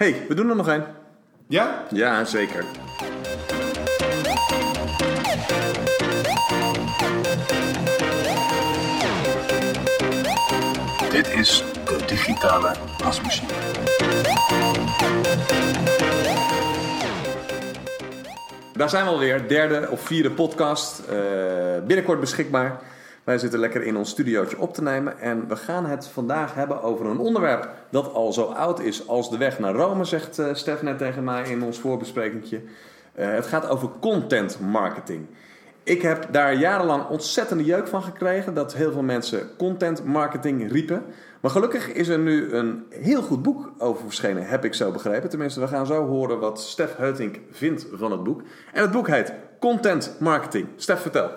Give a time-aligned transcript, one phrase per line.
[0.00, 0.84] hey, we doen er nog één.
[1.48, 1.84] Ja?
[1.90, 2.64] Ja, zeker.
[11.10, 13.52] Dit is de digitale wasmachine.
[18.72, 20.98] Daar zijn we alweer, derde of vierde podcast.
[20.98, 21.16] eh,
[21.86, 22.80] binnenkort beschikbaar.
[23.24, 25.18] Wij zitten lekker in ons studiootje op te nemen.
[25.18, 29.30] En we gaan het vandaag hebben over een onderwerp dat al zo oud is als
[29.30, 32.60] de weg naar Rome, zegt eh, Stef net tegen mij in ons voorbesprekingje.
[33.14, 35.26] Eh, het gaat over content marketing.
[35.82, 41.04] Ik heb daar jarenlang ontzettende jeuk van gekregen dat heel veel mensen content marketing riepen.
[41.40, 45.30] Maar gelukkig is er nu een heel goed boek over verschenen, heb ik zo begrepen.
[45.30, 48.42] Tenminste, we gaan zo horen wat Stef Heutink vindt van het boek.
[48.72, 50.68] En het boek heet Content Marketing.
[50.76, 51.30] Stef, vertel.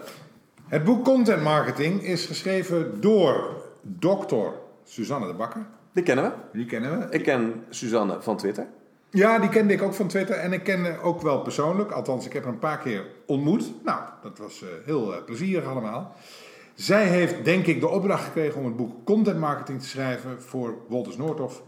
[0.68, 4.52] Het boek Content Marketing is geschreven door dokter
[4.84, 5.66] Suzanne de Bakker.
[5.92, 6.58] Die kennen we.
[6.58, 7.16] Die kennen we.
[7.16, 8.68] Ik ken Suzanne van Twitter.
[9.10, 11.92] Ja, die kende ik ook van Twitter en ik ken haar ook wel persoonlijk.
[11.92, 13.84] Althans, ik heb haar een paar keer ontmoet.
[13.84, 16.16] Nou, dat was eh, heel eh, plezierig allemaal.
[16.74, 20.76] Zij heeft, denk ik, de opdracht gekregen om het boek Content Marketing te schrijven voor
[20.88, 21.64] Wolters Noordhof.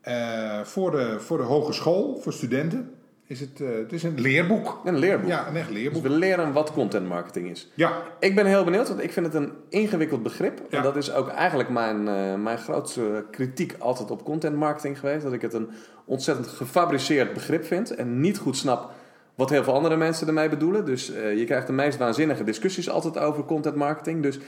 [0.00, 2.94] Eh, voor, de, voor de hogeschool, voor studenten.
[3.26, 4.80] Is het, eh, het is een leerboek.
[4.84, 5.28] Een leerboek.
[5.28, 6.02] Ja, een echt Dus leerboek.
[6.02, 7.70] we leren wat content marketing is.
[7.74, 10.60] Ja, Ik ben heel benieuwd, want ik vind het een ingewikkeld begrip.
[10.68, 10.76] Ja.
[10.76, 15.22] En dat is ook eigenlijk mijn, eh, mijn grootste kritiek altijd op content marketing geweest.
[15.22, 15.68] Dat ik het een
[16.04, 18.90] ontzettend gefabriceerd begrip vind en niet goed snap
[19.34, 20.84] wat heel veel andere mensen ermee bedoelen.
[20.84, 24.22] Dus eh, je krijgt de meest waanzinnige discussies altijd over content marketing.
[24.22, 24.38] Dus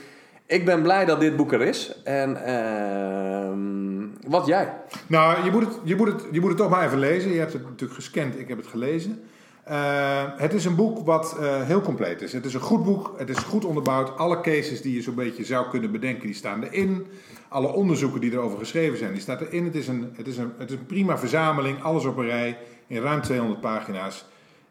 [0.47, 2.01] ik ben blij dat dit boek er is.
[2.03, 4.73] En ehm, wat jij?
[5.07, 7.31] Nou, je moet, het, je, moet het, je moet het toch maar even lezen.
[7.31, 9.23] Je hebt het natuurlijk gescand, ik heb het gelezen.
[9.63, 12.33] Eh, het is een boek wat eh, heel compleet is.
[12.33, 14.17] Het is een goed boek, het is goed onderbouwd.
[14.17, 17.07] Alle cases die je zo'n beetje zou kunnen bedenken, die staan erin.
[17.49, 19.65] Alle onderzoeken die erover geschreven zijn, die staan erin.
[19.65, 22.57] Het is een, het is een, het is een prima verzameling, alles op een rij,
[22.87, 24.25] in ruim 200 pagina's.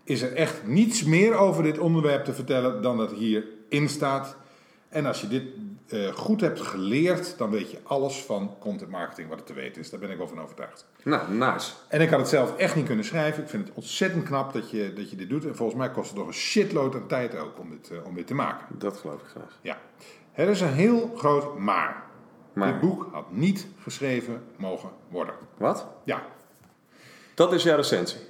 [0.04, 4.36] Is er echt niets meer over dit onderwerp te vertellen dan dat hierin staat.
[4.88, 5.42] En als je dit
[5.88, 9.80] eh, goed hebt geleerd, dan weet je alles van content marketing wat er te weten
[9.80, 9.90] is.
[9.90, 10.86] Daar ben ik wel van overtuigd.
[11.02, 11.72] Nou, nice.
[11.88, 13.42] En ik had het zelf echt niet kunnen schrijven.
[13.42, 15.44] Ik vind het ontzettend knap dat je, dat je dit doet.
[15.46, 18.14] En volgens mij kost het nog een shitload aan tijd ook om dit, eh, om
[18.14, 18.78] dit te maken.
[18.78, 19.58] Dat geloof ik graag.
[19.60, 19.78] Ja.
[20.32, 22.02] Er is een heel groot maar.
[22.52, 25.34] Maar- Dit boek had niet geschreven mogen worden.
[25.56, 25.86] Wat?
[26.04, 26.22] Ja.
[27.34, 28.20] Dat is jouw recensie.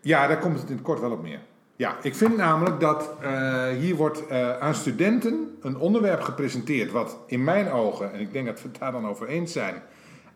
[0.00, 1.40] Ja, daar komt het in het kort wel op neer.
[1.80, 7.18] Ja, ik vind namelijk dat eh, hier wordt eh, aan studenten een onderwerp gepresenteerd wat
[7.26, 9.74] in mijn ogen, en ik denk dat we het daar dan over eens zijn,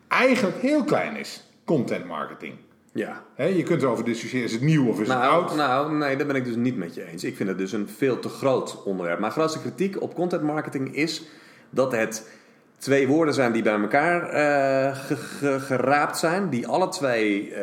[0.07, 1.51] eigenlijk heel klein is.
[1.65, 2.53] Content marketing.
[2.93, 3.21] Ja.
[3.37, 5.55] Je kunt erover discussiëren, is het nieuw of is het Nou, oud?
[5.55, 7.23] nou, nee, daar ben ik dus niet met je eens.
[7.23, 9.19] Ik vind het dus een veel te groot onderwerp.
[9.19, 11.23] Mijn grootste kritiek op content marketing is
[11.69, 12.29] dat het
[12.77, 16.49] twee woorden zijn die bij elkaar eh, ge- ge- geraapt zijn.
[16.49, 17.53] Die alle twee,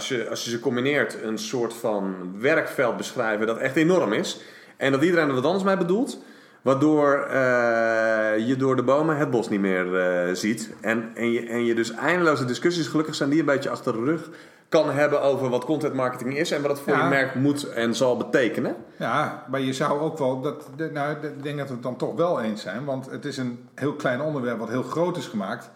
[0.00, 4.40] als, je, als je ze combineert, een soort van werkveld beschrijven dat echt enorm is.
[4.76, 6.18] En dat iedereen er wat anders mee bedoelt.
[6.62, 10.70] Waardoor eh, je door de bomen het bos niet meer eh, ziet.
[10.80, 14.04] En, en, je, en je dus eindeloze discussies gelukkig zijn die een beetje achter de
[14.04, 14.30] rug
[14.68, 17.02] kan hebben over wat content marketing is en wat het voor Ja.
[17.02, 18.76] je merk moet en zal betekenen.
[18.96, 22.14] Ja, maar je zou ook wel, dat, nou, ik denk dat we het dan toch
[22.14, 25.70] wel eens zijn, want het is een heel klein onderwerp wat heel groot is gemaakt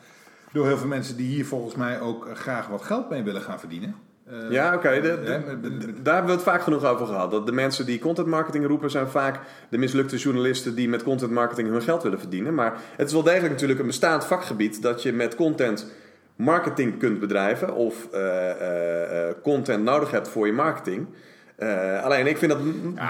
[0.54, 3.42] door heel veel mensen die hier volgens mij ook eh, graag wat geld mee willen
[3.42, 3.94] gaan verdienen.
[4.26, 4.90] Eh, Ja, oké.
[5.00, 7.30] met- met- daar hebben we het vaak genoeg over gehad.
[7.30, 11.30] Dat de mensen die content marketing roepen zijn vaak de mislukte journalisten die met content
[11.30, 12.54] marketing hun geld willen verdienen.
[12.54, 15.86] Maar het is wel degelijk natuurlijk een bestaand vakgebied dat je met content
[16.36, 21.06] marketing kunt bedrijven of eh, eh, eh, content nodig hebt voor je marketing.
[21.56, 22.60] Eh, alleen ik vind dat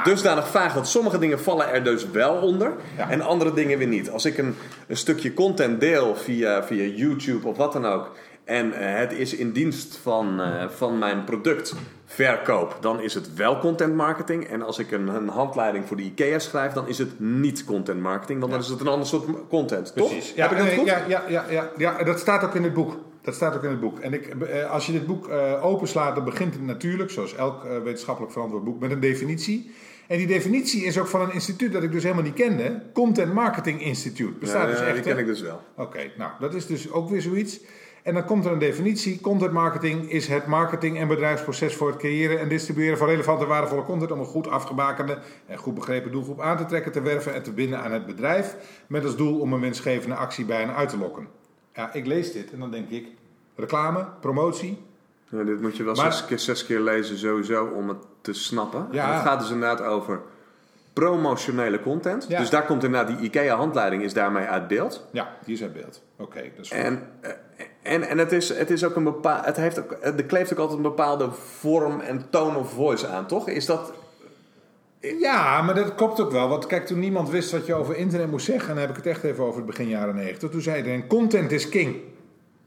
[0.05, 3.11] dusdanig vaag dat sommige dingen vallen er dus wel onder Ja.
[3.11, 4.11] en andere dingen weer niet.
[4.11, 4.55] Als ik een,
[4.87, 8.11] een stukje content deel via, via YouTube of wat dan ook
[8.45, 13.59] en eh, het is in dienst van, eh, van mijn productverkoop, dan is het wel
[13.59, 14.45] content marketing.
[14.45, 18.01] En als ik een, een handleiding voor de IKEA schrijf, dan is het niet content
[18.01, 19.95] marketing, want dan is het een ander soort content.
[19.97, 20.09] Toch?
[20.09, 20.35] Precies.
[20.35, 20.87] Ja, Heb ik dat nee, goed?
[20.87, 22.97] Ja, ja, ja, ja, ja, dat staat ook in het boek.
[23.25, 23.99] Dat staat ook in het boek.
[23.99, 27.65] En ik, eh, als je dit boek eh, openslaat, dan begint het natuurlijk, zoals elk
[27.65, 29.71] eh, wetenschappelijk verantwoord boek, met een definitie.
[30.07, 32.83] En die definitie is ook van een instituut dat ik dus helemaal niet kende.
[32.93, 34.39] Content Marketing Institute.
[34.39, 34.95] Bestaat Ja, dus echt.
[34.95, 35.61] die ken ik dus wel.
[35.77, 37.61] Oké, nou dat is dus ook weer zoiets.
[38.05, 39.21] En dan komt er een definitie.
[39.21, 43.83] Content marketing is het marketing- en bedrijfsproces voor het creëren en distribueren van relevante waardevolle
[43.83, 47.43] content om een goed afgebakende en goed begrepen doelgroep aan te trekken, te werven en
[47.43, 48.57] te binden aan het bedrijf.
[48.87, 51.29] Met als doel om een winstgevende actie bij hen uit te lokken.
[51.75, 53.07] Ja, ik lees dit en dan denk ik,
[53.57, 54.83] reclame, promotie.
[55.29, 58.33] Ja, dit moet je wel Maar- zes, keer, zes keer lezen sowieso om het te
[58.33, 58.89] snappen.
[58.91, 59.07] Ja.
[59.09, 60.21] En het gaat dus inderdaad over
[60.93, 62.27] promotionele content.
[62.29, 62.39] Ja.
[62.39, 65.07] Dus daar komt inderdaad die IKEA-handleiding is daarmee uit beeld.
[65.13, 66.03] Ja, die is uit beeld.
[66.17, 66.79] Oké, dat is goed.
[66.79, 67.31] En, eh,
[67.85, 70.59] En, en het, is, het is ook een bepaal, het heeft ook, er kleeft ook
[70.59, 73.49] altijd een bepaalde vorm en tone of voice aan, toch?
[73.49, 73.93] Is dat.
[75.01, 76.49] Ja, maar dat klopt ook wel.
[76.49, 78.97] Want kijk, toen niemand wist wat je over internet moest zeggen, en dan heb ik
[78.97, 80.51] het echt even over het begin jaren 90.
[80.51, 81.97] Toen zei iedereen: content is king.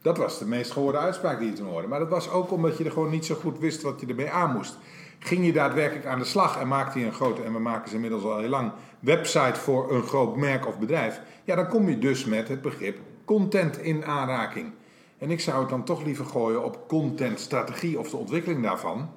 [0.02, 1.88] Dat was de meest gehoorde uitspraak die je toen hoorde.
[1.88, 4.30] Maar dat was ook omdat je er gewoon niet zo goed wist wat je ermee
[4.30, 4.78] aan moest.
[5.20, 7.96] Ging je daadwerkelijk aan de slag en maakte je een grote, en we maken ze
[7.96, 11.22] inmiddels al heel lang, website voor een groot merk of bedrijf.
[11.44, 14.72] Ja, dan kom je dus met het begrip content in aanraking.
[15.18, 19.10] En ik zou het dan toch liever gooien op contentstrategie of de ontwikkeling daarvan.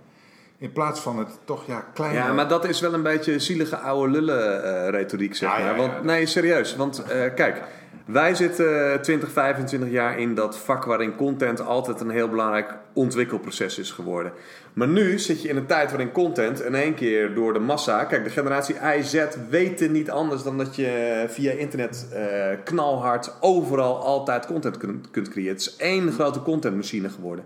[0.59, 2.19] In plaats van het toch ja kleine...
[2.19, 5.61] Ja, maar dat is wel een beetje zielige oude lullen eh, retoriek, zeg maar.
[5.61, 5.77] ja, ja.
[5.77, 6.77] Want, nee, serieus.
[6.77, 7.63] Want eh, kijk,
[8.07, 13.79] wij zitten 20, 25 jaar in dat vak waarin content altijd een heel belangrijk ontwikkelproces
[13.79, 14.33] is geworden.
[14.73, 18.05] Maar nu zit je in een tijd waarin content in één keer door de massa...
[18.05, 22.25] Kijk, de generatie I, Z weten niet anders dan dat je via internet eh,
[22.65, 25.53] knalhard overal altijd content kunt, kunt creëren.
[25.53, 27.45] Het is één grote contentmachine geworden.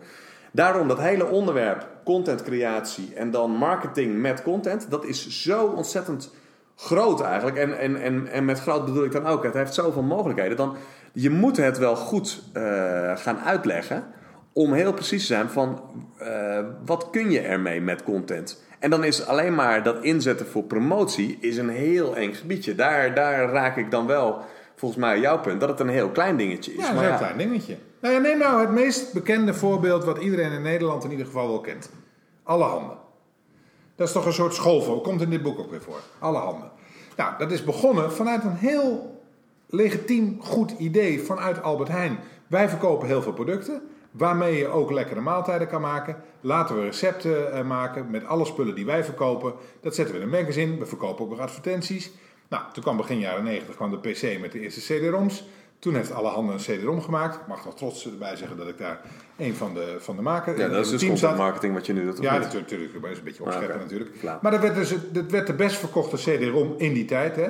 [0.52, 6.30] Daarom dat hele onderwerp contentcreatie en dan marketing met content, dat is zo ontzettend
[6.76, 7.56] groot eigenlijk.
[7.56, 10.56] En, en, en, en met groot bedoel ik dan ook, het heeft zoveel mogelijkheden.
[10.56, 10.76] Dan,
[11.12, 12.62] je moet het wel goed eh,
[13.16, 14.04] gaan uitleggen
[14.52, 15.82] om heel precies te zijn van
[16.18, 18.62] eh, wat kun je ermee met content.
[18.78, 22.74] En dan is alleen maar dat inzetten voor promotie is een heel eng gebiedje.
[22.74, 24.44] Daar, daar raak ik dan wel
[24.74, 26.84] volgens mij jouw punt, dat het een heel klein dingetje is.
[26.84, 27.76] Ja, een heel ja, klein dingetje.
[28.00, 31.48] Nou ja, neem nou het meest bekende voorbeeld wat iedereen in Nederland in ieder geval
[31.48, 31.90] wel kent.
[32.42, 32.96] Alle handen.
[33.94, 35.06] Dat is toch een soort schoolvoorbeeld.
[35.06, 36.00] Komt in dit boek ook weer voor.
[36.18, 36.70] Alle handen.
[37.16, 39.20] Nou, dat is begonnen vanuit een heel
[39.66, 42.18] legitiem goed idee vanuit Albert Heijn.
[42.46, 43.82] Wij verkopen heel veel producten.
[44.10, 46.16] Waarmee je ook lekkere maaltijden kan maken.
[46.40, 49.52] Laten we recepten eh, maken met alle spullen die wij verkopen.
[49.80, 50.78] Dat zetten we in een magazine.
[50.78, 52.10] We verkopen ook nog advertenties.
[52.48, 55.44] Nou, toen kwam begin jaren 90 kwam de PC met de eerste CD-ROMs.
[55.78, 57.34] Toen heeft alle handen een CD-ROM gemaakt.
[57.34, 59.00] Ik mag nog trots erbij zeggen dat ik daar
[59.36, 62.04] een van de, van de makers ja, in dat is dus marketing wat je nu
[62.04, 62.18] doet.
[62.20, 62.52] Ja, niet?
[62.52, 64.10] natuurlijk, dat is een beetje opscheppen Ah, natuurlijk.
[64.42, 67.36] Maar dat werd, dus, dat werd de best verkochte CD-ROM in die tijd.
[67.36, 67.48] hè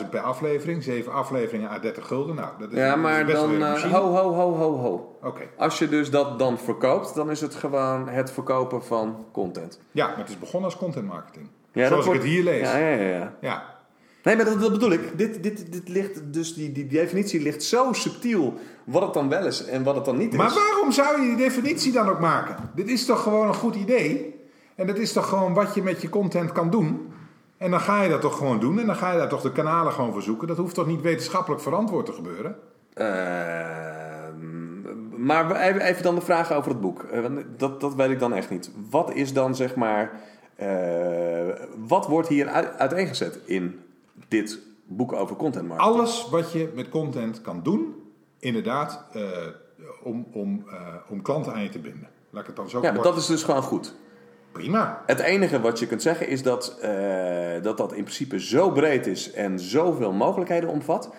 [0.00, 0.82] 100.000 per aflevering.
[0.82, 2.34] 7 afleveringen à 30 gulden.
[2.34, 4.76] Nou, dat is, Ja, is maar best wel dan een eh, ho, ho, ho, ho,
[4.76, 5.18] ho.
[5.22, 5.42] Oké.
[5.56, 9.80] Als je dus dat dan verkoopt, dan is het gewoon het verkopen van content.
[9.90, 11.48] Ja, maar het is begonnen als content marketing.
[11.72, 12.70] Ja, Zoals ik wordt- het hier lees.
[12.70, 13.08] Ja, ja, ja.
[13.08, 13.32] ja.
[13.40, 13.74] Ja.
[14.26, 15.18] Nee, maar dat, dat bedoel ik.
[15.18, 19.46] Dit, dit, dit ligt dus, die, die definitie ligt zo subtiel wat het dan wel
[19.46, 20.38] is en wat het dan niet is.
[20.38, 22.56] Maar waarom zou je die definitie dan ook maken?
[22.74, 24.34] Dit is toch gewoon een goed idee?
[24.74, 27.12] En dat is toch gewoon wat je met je content kan doen?
[27.58, 29.52] En dan ga je dat toch gewoon doen en dan ga je daar toch de
[29.52, 30.48] kanalen gewoon voor zoeken.
[30.48, 32.56] Dat hoeft toch niet wetenschappelijk verantwoord te gebeuren?
[32.94, 37.02] Ehm, maar even, dan de vraag over het boek.
[37.02, 37.24] Eh,
[37.56, 38.70] dat, dat weet ik dan echt niet.
[38.90, 40.10] Wat is dan zeg maar.
[40.56, 40.68] eh,
[41.86, 43.80] wat wordt hier uit, uiteengezet in
[44.28, 45.94] dit boek over content marketing?
[45.94, 47.94] Alles wat je met content kan doen,
[48.38, 49.22] inderdaad, eh,
[50.02, 50.78] om, om, eh,
[51.08, 52.08] om klanten aan je te binden.
[52.30, 53.94] Laat ik het dan zo Ja, maar dat is dus gewoon goed.
[54.52, 55.02] Prima.
[55.06, 59.06] Het enige wat je kunt zeggen is dat, eh, dat dat in principe zo breed
[59.06, 61.14] is en zoveel mogelijkheden omvat.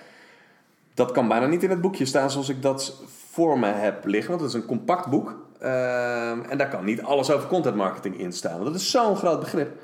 [0.94, 4.30] Dat kan bijna niet in het boekje staan zoals ik dat voor me heb liggen.
[4.30, 5.46] Want het is een compact boek.
[5.60, 8.54] En daar kan niet alles over content marketing in staan.
[8.54, 9.80] Want dat is zo'n groot begrip.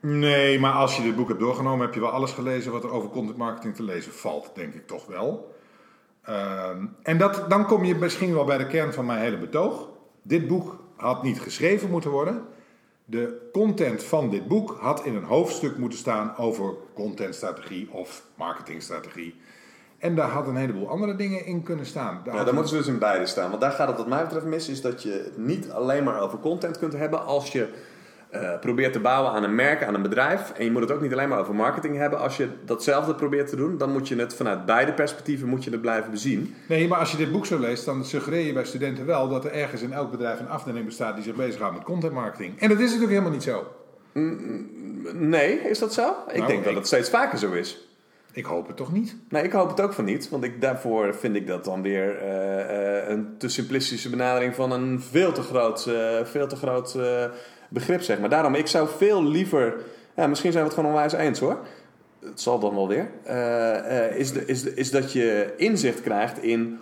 [0.00, 2.90] Nee, maar als je dit boek hebt doorgenomen, heb je wel alles gelezen wat er
[2.90, 5.54] over content marketing te lezen valt, denk ik toch wel.
[6.22, 9.88] Ehm, en dat, dan kom je misschien wel bij de kern van mijn hele betoog.
[10.22, 12.44] Dit boek had niet geschreven moeten worden.
[13.04, 19.34] De content van dit boek had in een hoofdstuk moeten staan over contentstrategie of marketingstrategie.
[19.98, 22.20] En daar had een heleboel andere dingen in kunnen staan.
[22.24, 23.48] Daar Ja, daar moeten ze dus in beide staan.
[23.48, 24.68] Want daar gaat het wat mij betreft mis.
[24.68, 27.24] Is dat je het niet alleen maar over content kunt hebben.
[27.24, 27.68] Als je
[28.30, 30.52] eh, probeert te bouwen aan een merk, aan een bedrijf.
[30.56, 32.18] En je moet het ook niet alleen maar over marketing hebben.
[32.18, 33.78] Als je datzelfde probeert te doen.
[33.78, 36.54] Dan moet je het vanuit beide perspectieven moet je het blijven bezien.
[36.68, 39.44] Nee, maar als je dit boek zo leest, dan suggereer je bij studenten wel dat
[39.44, 42.60] er ergens in elk bedrijf een afdeling bestaat die zich bezighoudt met content marketing.
[42.60, 43.66] En dat is natuurlijk helemaal niet zo.
[45.14, 46.08] Nee, is dat zo?
[46.28, 47.88] Ik Nou, denk dat ik- het steeds vaker zo is.
[48.32, 49.16] Ik hoop het toch niet?
[49.28, 50.28] Nee, ik hoop het ook van niet.
[50.28, 54.72] Want ik, daarvoor vind ik dat dan weer eh, eh, een te simplistische benadering van
[54.72, 55.82] een veel te groot,
[56.24, 56.98] veel te groot
[57.70, 58.28] begrip, zeg maar.
[58.28, 59.74] Daarom, ik zou veel liever...
[60.16, 61.58] Ja, misschien zijn we het gewoon onwijs eens, hoor.
[62.24, 63.10] Het zal dan wel weer.
[63.24, 66.78] eh, eh, is, de, is, de, is dat je inzicht krijgt in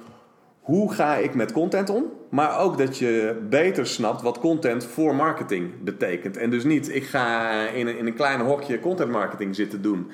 [0.61, 2.05] hoe ga ik met content om.
[2.31, 6.37] Maar ook dat je beter snapt wat content voor marketing betekent.
[6.37, 10.11] En dus niet, ik ga in een, in een klein hokje content marketing zitten doen...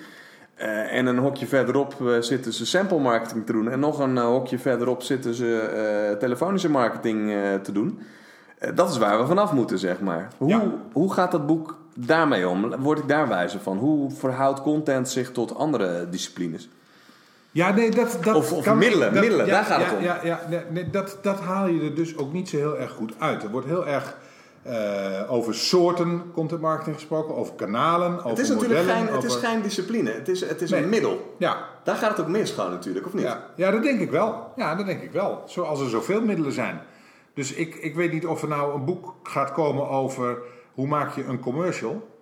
[0.55, 3.71] Eh, en een hokje verderop zitten ze sample marketing te doen.
[3.71, 7.99] En nog een hokje verderop zitten ze telefonische marketing te doen.
[8.59, 10.29] Eh, dat is waar we vanaf moeten, zeg maar.
[10.37, 10.63] Hoe, Ja.
[10.93, 12.77] hoe gaat dat boek daarmee om?
[12.77, 13.79] Word ik daar wijzer van?
[13.79, 16.69] Hoe verhoudt content zich tot andere disciplines?
[17.51, 20.03] Ja, nee, dat, dat Of- of kan- middelen, dat- middelen, ja, daar gaat het om.
[20.03, 22.91] Ja, ja, nee, nee, dat, dat haal je er dus ook niet zo heel erg
[22.93, 23.43] goed uit.
[23.43, 24.17] Er wordt heel erg
[24.63, 29.25] eh, over soorten content marketing gesproken, over kanalen, over Het is natuurlijk modellen, geen, het
[29.25, 30.11] is geen discipline.
[30.11, 30.83] Het is, het is Nee.
[30.83, 31.35] een middel.
[31.39, 33.23] Ja, Daar gaat het ook mis gewoon natuurlijk, of niet?
[33.23, 34.53] ja, ja, dat denk ik wel.
[34.57, 35.43] Ja, dat denk ik wel.
[35.47, 36.81] Zoals er zoveel middelen zijn.
[37.35, 40.39] Dus ik, ik weet niet of er nou een boek gaat komen over
[40.75, 42.13] hoe maak je een commercial.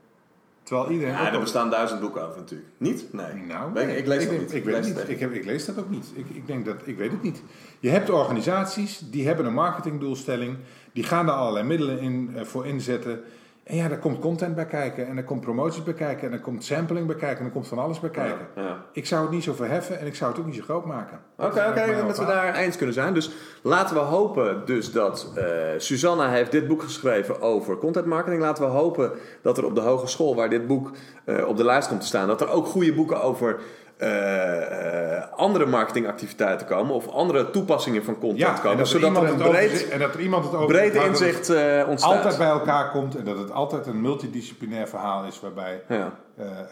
[0.63, 1.13] Terwijl iedereen.
[1.15, 2.69] Ja, ook er bestaan duizend boeken over natuurlijk.
[2.77, 3.13] Niet?
[3.13, 3.35] Nee.
[3.35, 4.55] Nou, ik, ik lees ik, dat niet.
[4.55, 5.09] Ik, weet lees het het niet.
[5.09, 6.07] Ik, heb, ik lees dat ook niet.
[6.15, 7.43] Ik, ik denk dat ik weet het niet.
[7.81, 10.57] Je hebt organisaties die hebben een marketingdoelstelling,
[10.93, 13.21] die gaan daar allerlei middelen in, eh, voor inzetten.
[13.65, 16.41] En ja, daar komt content bij kijken, en er komt promoties bij kijken, en er
[16.41, 18.47] komt sampling bij kijken, en er komt van alles bij kijken.
[18.57, 18.85] Ja, ja.
[18.93, 21.21] Ik zou het niet zo verheffen en ik zou het ook niet zo groot maken.
[21.37, 21.73] Oké,
[22.07, 23.15] dat we daar eens kunnen zijn.
[23.15, 23.31] Dus
[23.63, 25.45] laten we hopen dus dat eh
[25.77, 28.43] Susanna heeft dit boek geschreven over content marketing.
[28.43, 30.91] Laten we hopen dat er op de hogeschool waar dit boek
[31.25, 33.61] eh, op de lijst komt te staan, dat er ook goede boeken over
[34.03, 39.01] eh, eh, andere marketingactiviteiten komen of andere toepassingen van content Ja, en komen, dat, er
[39.01, 42.17] zodat er een over breed, en dat er iemand het over breed inzicht eh, ontstaat.
[42.17, 46.13] altijd bij elkaar komt en dat het altijd een multidisciplinair verhaal is waarbij Ja.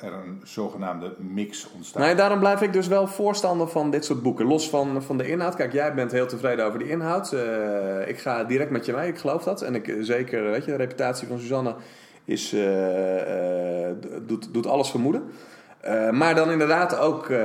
[0.01, 2.03] er een zogenaamde mix ontstaat.
[2.03, 4.47] Nee, daarom blijf ik dus wel voorstander van dit soort boeken.
[4.47, 5.55] Los van, van de inhoud.
[5.55, 7.33] Kijk, jij bent heel tevreden over die inhoud.
[8.07, 9.63] Ik ga direct met je mee, ik geloof dat.
[9.63, 11.75] En ik, zeker, weet je, de reputatie van Suzanne
[12.25, 12.57] is,
[14.27, 15.23] doet, doet alles vermoeden.
[15.81, 17.41] Eh, maar dan inderdaad ook eh,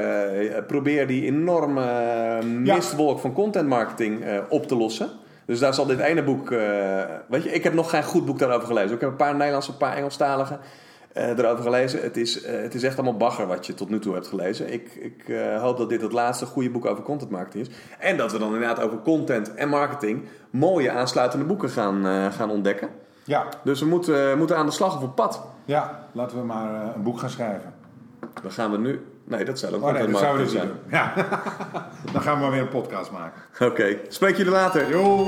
[0.67, 5.09] probeer die enorme eh, mistwolk van content marketing op te lossen.
[5.45, 6.49] Dus daar zal dit ene boek.
[7.27, 8.95] weet je, ik heb nog geen goed boek daarover gelezen.
[8.95, 10.57] Ik heb een paar Nederlandse, een paar Engelstalige
[11.13, 12.01] erover gelezen.
[12.01, 14.73] Het is, het is echt allemaal bagger wat je tot nu toe hebt gelezen.
[14.73, 17.75] Ik, ik hoop dat dit het laatste goede boek over content marketing is.
[17.99, 22.89] En dat we dan inderdaad over content en marketing mooie aansluitende boeken gaan, gaan ontdekken.
[23.23, 25.41] Ja, Dus we moeten, moeten aan de slag of op pad.
[25.65, 27.73] ja, laten we maar een boek gaan schrijven.
[28.41, 29.05] Dan gaan we nu.
[29.23, 31.13] Nee, dat zou ook Oh nee, content dat zouden we marketing zijn.
[31.13, 31.23] doen.
[32.05, 32.11] Ja.
[32.13, 33.41] Dan gaan we maar weer een podcast maken.
[33.67, 34.89] Oké, spreek jullie later.
[34.89, 35.27] Jo!